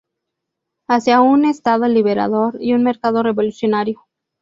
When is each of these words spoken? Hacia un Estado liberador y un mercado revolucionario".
Hacia 0.89 1.21
un 1.21 1.45
Estado 1.45 1.87
liberador 1.87 2.57
y 2.59 2.73
un 2.73 2.81
mercado 2.81 3.21
revolucionario". 3.21 4.01